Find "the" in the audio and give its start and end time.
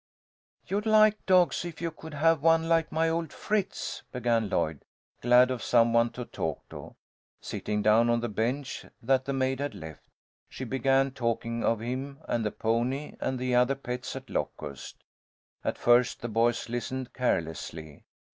8.19-8.27, 9.25-9.33, 12.43-12.49, 13.37-13.53, 16.21-16.29